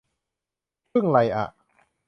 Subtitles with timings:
[0.91, 1.45] พึ่งไรอ่ะ